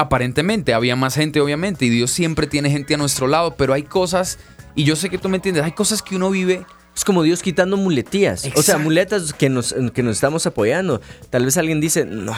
[0.00, 3.82] aparentemente había más gente obviamente y Dios siempre tiene gente a nuestro lado, pero hay
[3.82, 4.38] cosas,
[4.74, 6.64] y yo sé que tú me entiendes, hay cosas que uno vive
[6.96, 8.48] Es como Dios quitando muletillas.
[8.56, 11.00] O sea, muletas que nos, que nos estamos apoyando.
[11.28, 12.34] Tal vez alguien dice, no,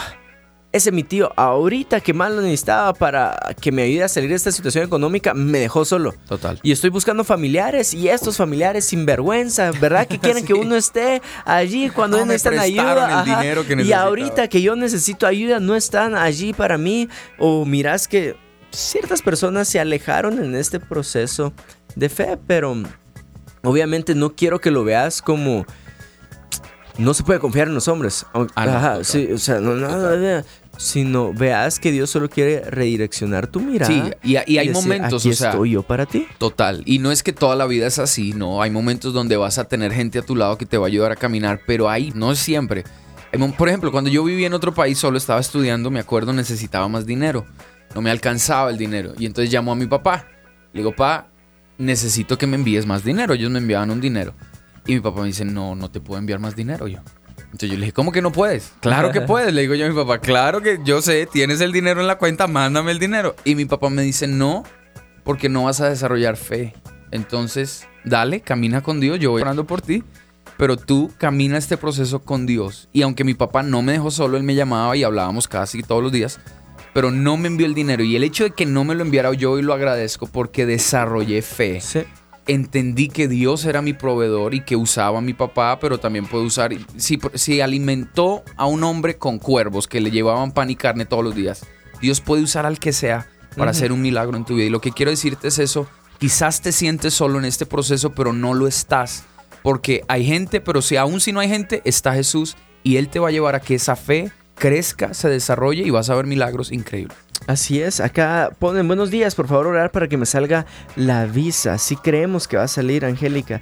[0.73, 4.37] ese mi tío, ahorita que más lo necesitaba para que me ayude a salir de
[4.37, 6.15] esta situación económica, me dejó solo.
[6.27, 6.59] Total.
[6.63, 10.07] Y estoy buscando familiares y estos familiares sin vergüenza, ¿verdad?
[10.07, 13.21] Que quieren que uno esté allí cuando No, me necesitan ayuda.
[13.21, 17.09] el dinero que y ahorita que yo necesito ayuda, no están allí para mí.
[17.39, 18.37] O mirás que
[18.71, 21.53] ciertas personas se alejaron en este proceso
[21.95, 22.75] de fe, pero
[23.63, 25.67] obviamente no quiero que lo veas como
[26.99, 28.27] no se puede confiar en los hombres.
[28.35, 29.89] Ah, no, Ajá, sí, o sea, no, no,
[30.77, 33.91] sino veas que Dios solo quiere redireccionar tu mirada.
[33.93, 36.27] Sí, y, y hay decir, momentos, Aquí o sea, estoy yo para ti.
[36.39, 36.83] total.
[36.87, 38.63] Y no es que toda la vida es así, no.
[38.63, 41.13] Hay momentos donde vas a tener gente a tu lado que te va a ayudar
[41.13, 42.85] a caminar, pero ahí no es siempre.
[43.57, 47.07] Por ejemplo, cuando yo vivía en otro país, solo estaba estudiando, me acuerdo, necesitaba más
[47.07, 47.47] dinero.
[47.95, 49.15] No me alcanzaba el dinero.
[49.19, 50.27] Y entonces llamó a mi papá.
[50.73, 51.29] Le digo, pa,
[51.79, 53.33] necesito que me envíes más dinero.
[53.35, 54.35] Ellos me enviaban un dinero.
[54.87, 56.99] Y mi papá me dice, no, no te puedo enviar más dinero yo.
[57.53, 58.73] Entonces yo le dije, ¿cómo que no puedes?
[58.81, 59.53] Claro que puedes.
[59.53, 62.17] Le digo yo a mi papá, claro que yo sé, tienes el dinero en la
[62.17, 63.37] cuenta, mándame el dinero.
[63.45, 64.65] Y mi papá me dice, no,
[65.23, 66.75] porque no vas a desarrollar fe.
[67.11, 70.03] Entonces, dale, camina con Dios, yo voy orando por ti,
[70.57, 72.89] pero tú camina este proceso con Dios.
[72.93, 76.03] Y aunque mi papá no me dejó solo, él me llamaba y hablábamos casi todos
[76.03, 76.41] los días,
[76.95, 78.03] pero no me envió el dinero.
[78.03, 81.43] Y el hecho de que no me lo enviara yo hoy lo agradezco porque desarrollé
[81.43, 82.05] fe Sí.
[82.47, 86.45] Entendí que Dios era mi proveedor y que usaba a mi papá, pero también puede
[86.45, 91.05] usar, si, si alimentó a un hombre con cuervos que le llevaban pan y carne
[91.05, 91.65] todos los días,
[92.01, 94.67] Dios puede usar al que sea para hacer un milagro en tu vida.
[94.67, 95.87] Y lo que quiero decirte es eso,
[96.19, 99.25] quizás te sientes solo en este proceso, pero no lo estás,
[99.63, 103.21] porque hay gente, pero si aún si no hay gente, está Jesús y Él te
[103.21, 106.73] va a llevar a que esa fe crezca, se desarrolle y vas a ver milagros
[106.73, 107.17] increíbles.
[107.47, 110.65] Así es, acá ponen buenos días, por favor orar para que me salga
[110.97, 111.77] la visa.
[111.79, 113.61] Si creemos que va a salir, Angélica.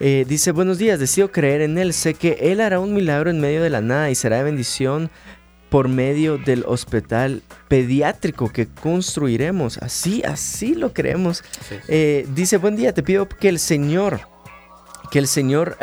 [0.00, 1.92] Eh, dice, buenos días, decido creer en Él.
[1.92, 5.10] Sé que Él hará un milagro en medio de la nada y será de bendición
[5.68, 9.78] por medio del hospital pediátrico que construiremos.
[9.78, 11.44] Así, así lo creemos.
[11.86, 14.20] Eh, dice, buen día, te pido que el Señor,
[15.12, 15.76] que el Señor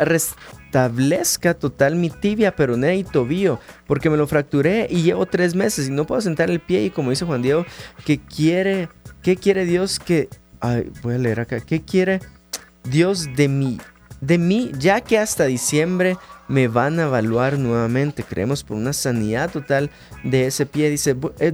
[0.72, 5.88] restablezca total mi tibia, peroné y tobillo, porque me lo fracturé y llevo tres meses
[5.88, 7.64] y no puedo sentar el pie y como dice Juan Diego,
[8.04, 8.88] que quiere,
[9.22, 10.28] ¿qué quiere Dios que,
[10.60, 12.20] ay, voy a leer acá, ¿qué quiere
[12.84, 13.78] Dios de mí?
[14.20, 16.16] De mí, ya que hasta diciembre
[16.48, 18.24] me van a evaluar nuevamente.
[18.24, 19.90] Creemos por una sanidad total
[20.24, 20.90] de ese pie.
[20.90, 21.52] Dice, "Bu- eh,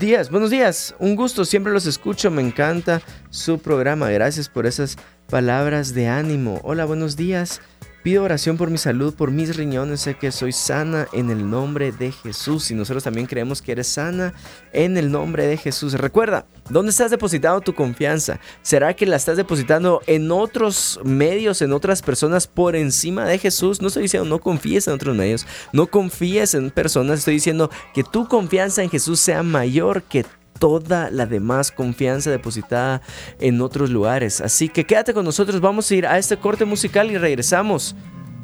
[0.00, 4.10] días, buenos días, un gusto, siempre los escucho, me encanta su programa.
[4.10, 4.96] Gracias por esas
[5.28, 6.60] palabras de ánimo.
[6.64, 7.60] Hola, buenos días.
[8.02, 10.00] Pido oración por mi salud, por mis riñones.
[10.00, 12.70] Sé que soy sana en el nombre de Jesús.
[12.70, 14.32] Y nosotros también creemos que eres sana
[14.72, 15.92] en el nombre de Jesús.
[15.92, 18.40] Recuerda, ¿dónde estás depositando tu confianza?
[18.62, 23.82] ¿Será que la estás depositando en otros medios, en otras personas por encima de Jesús?
[23.82, 27.18] No estoy diciendo no confíes en otros medios, no confíes en personas.
[27.18, 30.24] Estoy diciendo que tu confianza en Jesús sea mayor que
[30.58, 33.02] toda la demás confianza depositada
[33.38, 34.40] en otros lugares.
[34.40, 37.96] Así que quédate con nosotros, vamos a ir a este corte musical y regresamos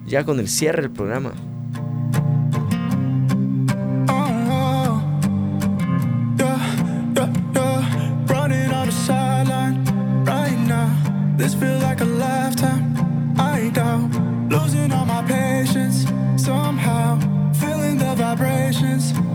[0.07, 1.33] ya con el cierre del programa.
[4.09, 4.47] Oh,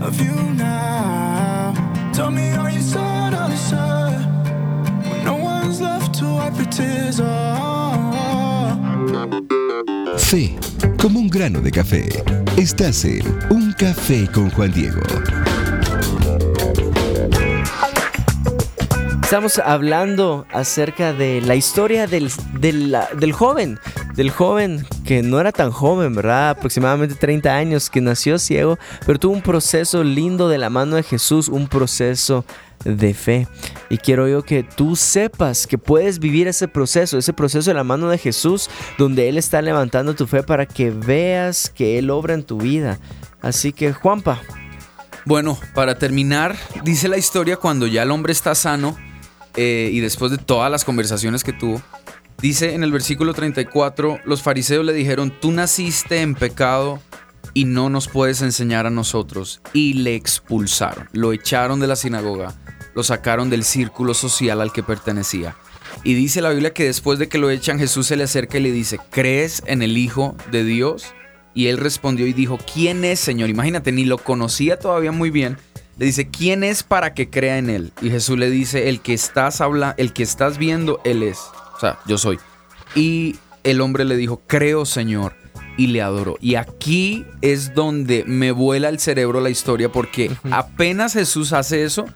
[0.01, 0.60] of you.
[2.21, 2.61] Tell.
[10.17, 10.55] Fe,
[10.97, 12.07] como un grano de café.
[12.55, 15.01] Estás en Un Café con Juan Diego.
[19.31, 23.79] Estamos hablando acerca de la historia del, del, joven,
[24.13, 26.49] del joven que no era tan joven, ¿verdad?
[26.49, 31.03] Aproximadamente 30 años, que nació ciego, pero tuvo un proceso lindo de la mano de
[31.03, 32.43] Jesús, un proceso
[32.83, 33.47] de fe.
[33.89, 37.85] Y quiero yo que tú sepas que puedes vivir ese proceso, ese proceso de la
[37.85, 42.33] mano de Jesús, donde Él está levantando tu fe para que veas que Él obra
[42.33, 42.99] en tu vida.
[43.41, 44.41] Así que, Juanpa.
[45.23, 48.97] Bueno, para terminar, dice la historia cuando ya el hombre está sano
[49.55, 51.81] eh, y después de todas las conversaciones que tuvo,
[52.41, 56.99] dice en el versículo 34, los fariseos le dijeron, tú naciste en pecado
[57.53, 59.61] y no nos puedes enseñar a nosotros.
[59.73, 62.53] Y le expulsaron, lo echaron de la sinagoga,
[62.95, 65.55] lo sacaron del círculo social al que pertenecía.
[66.03, 68.61] Y dice la Biblia que después de que lo echan, Jesús se le acerca y
[68.61, 71.13] le dice, ¿crees en el Hijo de Dios?
[71.53, 73.49] Y él respondió y dijo, ¿quién es, Señor?
[73.49, 75.57] Imagínate, ni lo conocía todavía muy bien.
[76.01, 77.93] Le dice, ¿quién es para que crea en él?
[78.01, 81.37] Y Jesús le dice, el que estás habla, el que estás viendo, él es.
[81.75, 82.39] O sea, yo soy.
[82.95, 85.35] Y el hombre le dijo, creo, Señor
[85.77, 86.39] y le adoró.
[86.41, 92.07] Y aquí es donde me vuela el cerebro la historia porque apenas Jesús hace eso,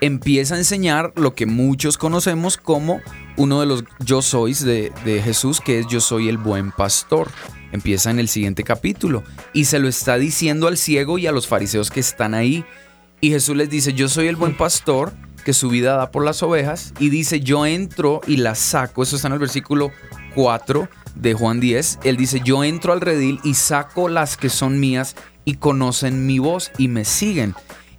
[0.00, 3.00] empieza a enseñar lo que muchos conocemos como
[3.36, 7.28] uno de los yo sois de, de Jesús, que es yo soy el buen pastor.
[7.72, 11.48] Empieza en el siguiente capítulo y se lo está diciendo al ciego y a los
[11.48, 12.64] fariseos que están ahí.
[13.22, 15.12] Y Jesús les dice, yo soy el buen pastor
[15.44, 16.92] que su vida da por las ovejas.
[16.98, 19.04] Y dice, yo entro y las saco.
[19.04, 19.92] Eso está en el versículo
[20.34, 24.80] 4 de Juan 10, él dice, yo entro al redil y saco las que son
[24.80, 27.54] mías y conocen mi voz y me siguen.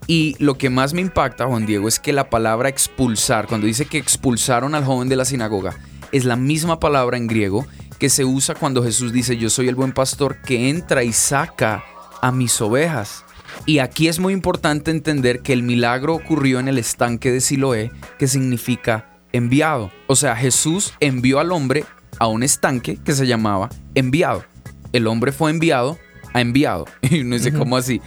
[0.08, 3.86] Y lo que más me impacta, Juan Diego, es que la palabra expulsar, cuando dice
[3.86, 5.78] que expulsaron al joven de la sinagoga,
[6.12, 7.66] es la misma palabra en griego
[7.98, 11.86] que se usa cuando Jesús dice, yo soy el buen pastor que entra y saca
[12.22, 13.24] a mis ovejas.
[13.66, 17.92] Y aquí es muy importante entender que el milagro ocurrió en el estanque de Siloé,
[18.20, 19.92] que significa enviado.
[20.08, 21.86] O sea, Jesús envió al hombre
[22.20, 24.46] a un estanque que se llamaba enviado.
[24.94, 25.98] El hombre fue enviado
[26.34, 26.86] a enviado.
[27.02, 28.02] Y uno dice, ¿cómo así?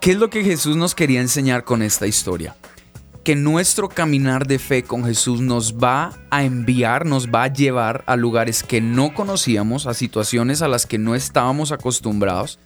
[0.00, 2.54] ¿Qué es lo que Jesús nos quería enseñar con esta historia?
[3.24, 8.04] Que nuestro caminar de fe con Jesús nos va a enviar, nos va a llevar
[8.06, 12.58] a lugares que no conocíamos, a situaciones a las que no estábamos acostumbrados.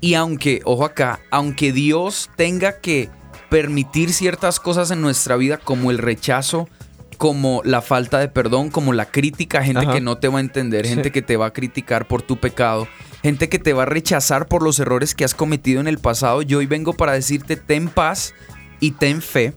[0.00, 3.10] Y aunque, ojo acá, aunque Dios tenga que
[3.50, 6.68] permitir ciertas cosas en nuestra vida como el rechazo,
[7.16, 10.86] como la falta de perdón, como la crítica, gente que no te va a entender,
[10.86, 12.86] gente que te va a criticar por tu pecado,
[13.22, 16.42] gente que te va a rechazar por los errores que has cometido en el pasado.
[16.42, 18.34] Yo hoy vengo para decirte, ten paz
[18.78, 19.52] y ten fe,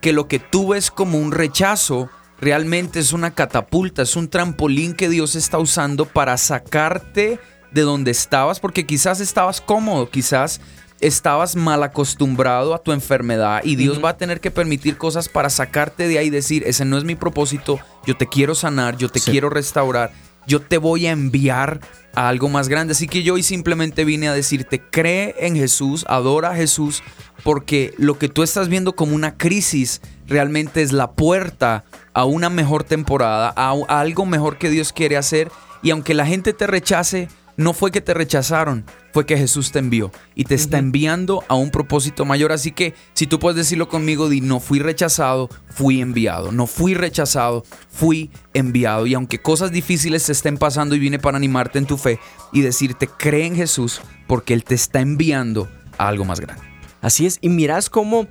[0.00, 4.94] que lo que tú ves como un rechazo realmente es una catapulta, es un trampolín
[4.94, 7.38] que Dios está usando para sacarte
[7.74, 10.60] de donde estabas, porque quizás estabas cómodo, quizás
[11.00, 15.50] estabas mal acostumbrado a tu enfermedad y Dios va a tener que permitir cosas para
[15.50, 19.08] sacarte de ahí y decir, ese no es mi propósito, yo te quiero sanar, yo
[19.08, 20.12] te quiero restaurar,
[20.46, 21.80] yo te voy a enviar
[22.14, 22.92] a algo más grande.
[22.92, 27.02] Así que yo hoy simplemente vine a decirte, cree en Jesús, adora a Jesús,
[27.42, 32.50] porque lo que tú estás viendo como una crisis realmente es la puerta a una
[32.50, 35.50] mejor temporada, a, a algo mejor que Dios quiere hacer.
[35.82, 39.78] Y aunque la gente te rechace, no fue que te rechazaron, fue que Jesús te
[39.78, 42.52] envió y te está enviando a un propósito mayor.
[42.52, 46.50] Así que si tú puedes decirlo conmigo, di, no fui rechazado, fui enviado.
[46.52, 49.06] No fui rechazado, fui enviado.
[49.06, 52.18] Y aunque cosas difíciles te estén pasando y vine para animarte en tu fe
[52.52, 56.62] y decirte, cree en Jesús porque Él te está enviando a algo más grande.
[57.00, 58.26] Así es, y mirás cómo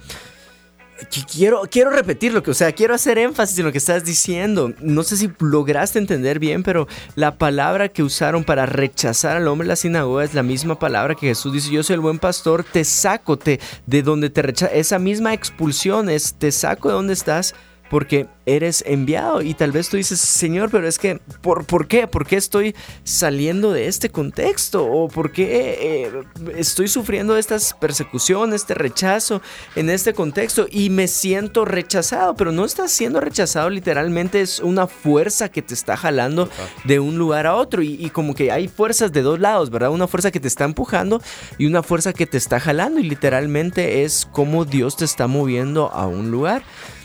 [1.31, 4.73] quiero, quiero repetir lo que, o sea, quiero hacer énfasis en lo que estás diciendo.
[4.79, 9.65] No sé si lograste entender bien, pero la palabra que usaron para rechazar al hombre
[9.65, 12.63] en la sinagoga es la misma palabra que Jesús dice, yo soy el buen pastor,
[12.63, 14.73] te saco te, de donde te rechaza.
[14.73, 17.53] Esa misma expulsión es, te saco de donde estás
[17.89, 22.07] porque eres enviado y tal vez tú dices, Señor, pero es que, ¿por, ¿por qué?
[22.07, 24.85] ¿Por qué estoy saliendo de este contexto?
[24.85, 26.23] ¿O por qué eh,
[26.57, 29.41] estoy sufriendo estas persecuciones, este rechazo
[29.75, 32.35] en este contexto y me siento rechazado?
[32.35, 36.49] Pero no estás siendo rechazado, literalmente es una fuerza que te está jalando
[36.83, 39.91] de un lugar a otro y, y como que hay fuerzas de dos lados, ¿verdad?
[39.91, 41.21] Una fuerza que te está empujando
[41.57, 45.91] y una fuerza que te está jalando y literalmente es como Dios te está moviendo
[45.91, 46.63] a un lugar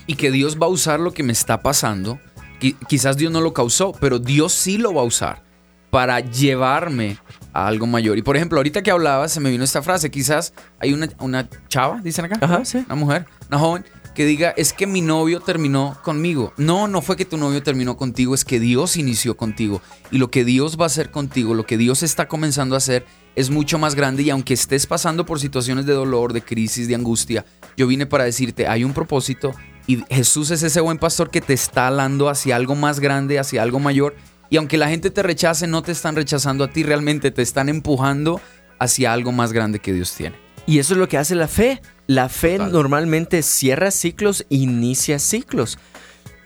[0.08, 2.18] y que Dios va a usar lo que me está pasando.
[2.88, 5.44] Quizás Dios no lo causó, pero Dios sí lo va a usar
[5.90, 7.18] para llevarme
[7.52, 8.18] a algo mayor.
[8.18, 10.10] Y por ejemplo, ahorita que hablaba, se me vino esta frase.
[10.10, 12.78] Quizás hay una, una chava, dicen acá, Ajá, sí.
[12.86, 16.54] una mujer, una joven, que diga, es que mi novio terminó conmigo.
[16.56, 19.82] No, no fue que tu novio terminó contigo, es que Dios inició contigo.
[20.10, 23.04] Y lo que Dios va a hacer contigo, lo que Dios está comenzando a hacer,
[23.36, 24.22] es mucho más grande.
[24.22, 27.44] Y aunque estés pasando por situaciones de dolor, de crisis, de angustia,
[27.76, 29.52] yo vine para decirte, hay un propósito
[29.88, 33.62] y Jesús es ese buen pastor que te está alando hacia algo más grande, hacia
[33.62, 34.14] algo mayor.
[34.50, 37.70] Y aunque la gente te rechace, no te están rechazando a ti, realmente te están
[37.70, 38.38] empujando
[38.78, 40.36] hacia algo más grande que Dios tiene.
[40.66, 41.80] Y eso es lo que hace la fe.
[42.06, 42.72] La fe Total.
[42.72, 45.78] normalmente cierra ciclos, inicia ciclos.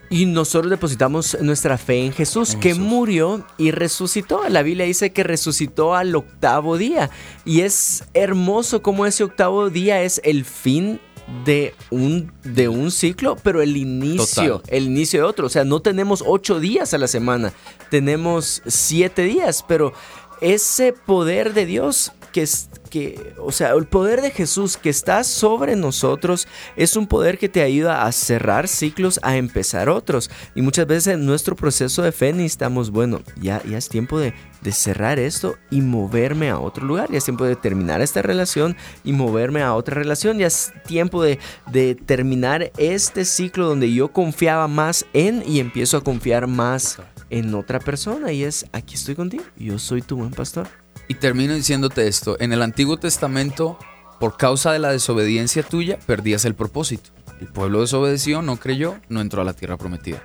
[0.09, 2.85] Y nosotros depositamos nuestra fe en Jesús, En que Jesús.
[2.85, 4.49] murió y resucitó.
[4.49, 7.11] La Biblia dice que resucitó al octavo día.
[7.45, 11.01] Y es hermoso como ese octavo día es el fin
[11.45, 14.75] de un, de un ciclo, pero el inicio, Total.
[14.75, 15.47] el inicio de otro.
[15.47, 17.53] O sea, no tenemos ocho días a la semana,
[17.91, 19.93] tenemos siete días, pero
[20.41, 25.25] ese poder de Dios que es que, o sea, el poder de Jesús que está
[25.25, 30.31] sobre nosotros es un poder que te ayuda a cerrar ciclos, a empezar otros.
[30.55, 34.35] Y muchas veces en nuestro proceso de fe necesitamos, bueno, ya, ya es tiempo de,
[34.61, 37.11] de cerrar esto y moverme a otro lugar.
[37.11, 40.39] Ya es tiempo de terminar esta relación y moverme a otra relación.
[40.39, 41.39] Ya es tiempo de,
[41.71, 46.99] de terminar este ciclo donde yo confiaba más en y empiezo a confiar más
[47.31, 48.33] en otra persona.
[48.33, 50.82] Y es, aquí estoy contigo, yo soy tu buen pastor.
[51.13, 53.79] Y termino diciéndote esto, en el Antiguo Testamento,
[54.19, 57.11] por causa de la desobediencia tuya, perdías el propósito.
[57.39, 60.23] El pueblo desobedeció, no creyó, no entró a la tierra prometida.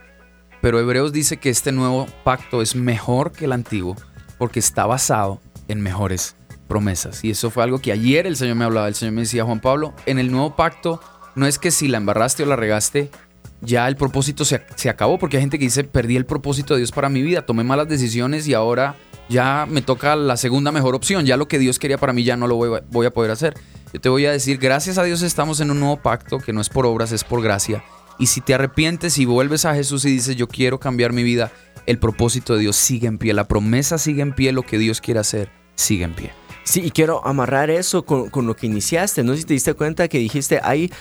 [0.62, 3.98] Pero Hebreos dice que este nuevo pacto es mejor que el antiguo
[4.38, 6.38] porque está basado en mejores
[6.70, 7.22] promesas.
[7.26, 8.88] Y eso fue algo que ayer el Señor me hablaba.
[8.88, 11.02] El Señor me decía, Juan Pablo, en el nuevo pacto
[11.36, 13.12] no es que si la embarraste o la regaste,
[13.60, 16.80] ya el propósito se, se acabó, porque hay gente que dice, perdí el propósito de
[16.80, 18.96] Dios para mi vida, tomé malas decisiones y ahora
[19.30, 22.38] ya me toca la segunda mejor opción, ya lo que Dios quería para mí ya
[22.38, 23.54] no lo voy, a- voy a poder hacer.
[23.94, 26.62] Yo te voy a decir, gracias a Dios estamos en un nuevo pacto que no
[26.62, 27.84] es por obras, es por gracia.
[28.20, 31.52] Y si te arrepientes y vuelves a Jesús y dices, yo quiero cambiar mi vida,
[31.86, 35.02] el propósito de Dios sigue en pie, la promesa sigue en pie, lo que Dios
[35.02, 36.32] quiere hacer sigue en pie.
[36.64, 39.24] Sí, y quiero amarrar eso con, con lo que iniciaste.
[39.24, 40.92] No si te diste cuenta que dijiste, ahí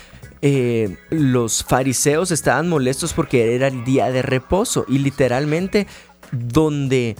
[0.43, 4.85] eh, los fariseos estaban molestos porque era el día de reposo.
[4.89, 5.89] Y literalmente
[6.31, 7.17] donde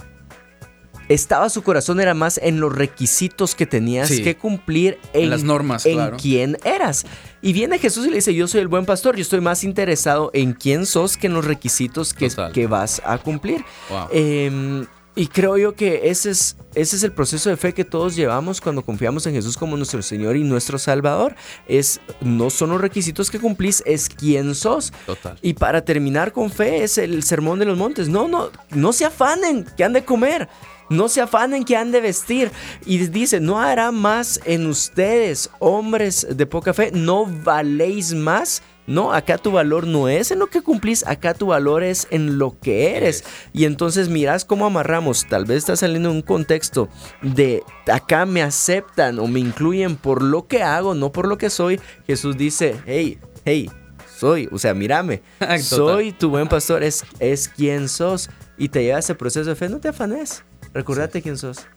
[1.09, 4.23] estaba su corazón era más en los requisitos que tenías Sí.
[4.23, 6.17] que cumplir en, las normas, en claro.
[6.21, 7.05] quién eras.
[7.41, 10.31] Y viene Jesús y le dice, yo soy el buen pastor, yo estoy más interesado
[10.33, 13.63] en quién sos que en los requisitos que, que vas a cumplir.
[13.89, 14.07] Wow.
[14.11, 14.85] Eh,
[15.17, 18.61] y creo yo que ese es, ese es el proceso de fe que todos llevamos
[18.61, 21.35] cuando confiamos en Jesús como nuestro Señor y nuestro Salvador.
[21.67, 24.93] Es, no son los requisitos que cumplís, es quién sos.
[25.07, 25.35] Total.
[25.41, 28.09] Y para terminar con fe es el sermón de los montes.
[28.09, 30.47] No, no, no se afanen que han de comer.
[30.89, 32.51] No se afanen que han de vestir.
[32.85, 36.91] Y dice, no hará más en ustedes, hombres de poca fe.
[36.93, 38.61] No valéis más.
[38.87, 42.39] No, acá tu valor no es en lo que cumplís, acá tu valor es en
[42.39, 43.25] lo que eres.
[43.51, 45.27] Y entonces mirás cómo amarramos.
[45.27, 46.87] Tal vez está saliendo en un contexto
[47.21, 51.49] de acá me aceptan o me incluyen por lo que hago, no por lo que
[51.49, 51.81] soy.
[52.05, 53.69] Jesús dice, hey, hey,
[54.17, 55.21] soy, o sea, mírame,
[55.61, 58.29] soy tu buen pastor, es, es quien sos.
[58.57, 61.67] Y te lleva a ese proceso de fe, no te afanes, recordate quién sos.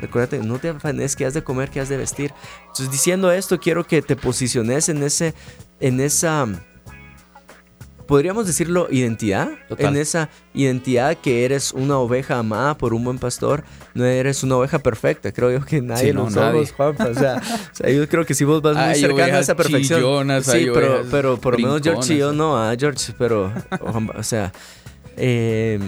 [0.00, 2.32] Recuérdate, no te afanes que has de comer, que has de vestir.
[2.60, 5.34] Entonces, diciendo esto, quiero que te posiciones en ese,
[5.80, 6.46] en esa,
[8.06, 9.50] podríamos decirlo, identidad.
[9.68, 9.86] Total.
[9.86, 13.64] En esa identidad que eres una oveja amada por un buen pastor.
[13.94, 15.32] No eres una oveja perfecta.
[15.32, 16.72] Creo yo que nadie Sí, no, lo somos.
[16.72, 17.06] Juanpa.
[17.06, 17.36] O sea,
[17.72, 20.00] o sea, yo creo que si vos vas muy Hay cercano a esa perfección.
[20.00, 23.52] chillonas, sí, pero, pero por lo menos George y yo no, ah, George, pero,
[24.16, 24.52] o sea,
[25.16, 25.78] eh,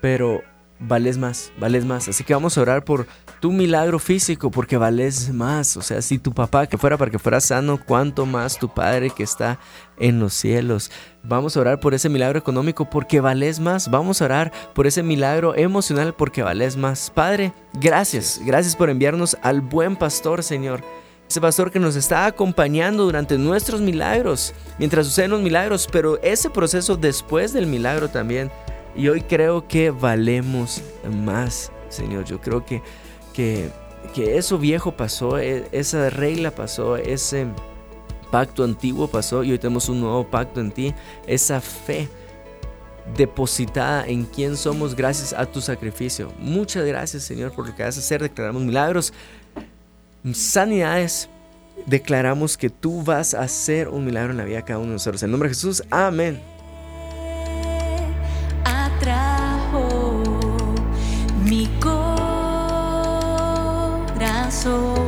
[0.00, 0.42] pero
[0.78, 2.08] vales más, vales más.
[2.08, 3.06] Así que vamos a orar por
[3.40, 5.76] tu milagro físico, porque vales más.
[5.76, 9.10] O sea, si tu papá que fuera para que fuera sano, cuánto más tu padre
[9.10, 9.58] que está
[9.98, 10.90] en los cielos.
[11.22, 13.90] Vamos a orar por ese milagro económico porque vales más.
[13.90, 17.10] Vamos a orar por ese milagro emocional porque vales más.
[17.10, 18.40] Padre, gracias.
[18.44, 20.82] Gracias por enviarnos al buen pastor, Señor.
[21.28, 26.50] Ese pastor que nos está acompañando durante nuestros milagros, mientras suceden los milagros, pero ese
[26.50, 28.48] proceso después del milagro también.
[28.96, 30.82] Y hoy creo que valemos
[31.24, 32.24] más, Señor.
[32.24, 32.82] Yo creo que,
[33.34, 33.70] que,
[34.14, 37.46] que eso viejo pasó, e- esa regla pasó, ese
[38.30, 40.94] pacto antiguo pasó y hoy tenemos un nuevo pacto en ti.
[41.26, 42.08] Esa fe
[43.16, 46.32] depositada en quién somos gracias a tu sacrificio.
[46.38, 48.22] Muchas gracias, Señor, por lo que vas a hacer.
[48.22, 49.12] Declaramos milagros,
[50.32, 51.28] sanidades.
[51.84, 54.94] Declaramos que tú vas a hacer un milagro en la vida de cada uno de
[54.94, 55.22] nosotros.
[55.22, 56.40] En nombre de Jesús, amén.
[64.66, 65.06] Corazón.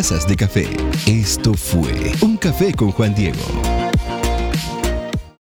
[0.00, 0.66] De café.
[1.06, 3.79] Esto fue Un Café con Juan Diego.